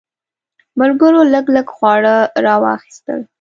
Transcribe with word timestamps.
ملګرو 0.79 1.21
لږ 1.33 1.45
لږ 1.55 1.67
خواړه 1.75 2.15
راواخیستل. 2.45 3.19